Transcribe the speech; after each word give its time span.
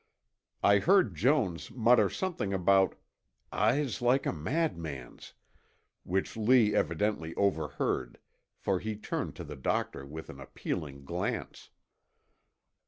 I 0.63 0.79
heard 0.79 1.13
Jones 1.13 1.69
mutter 1.69 2.09
something 2.09 2.53
about 2.55 2.95
"eyes 3.51 4.01
like 4.01 4.25
a 4.25 4.33
madman's," 4.33 5.33
which 6.01 6.35
Lee 6.35 6.73
evidently 6.73 7.35
overheard, 7.35 8.17
for 8.57 8.79
he 8.79 8.95
turned 8.95 9.35
to 9.35 9.43
the 9.43 9.55
doctor 9.55 10.03
with 10.03 10.31
an 10.31 10.39
appealing 10.41 11.05
glance. 11.05 11.69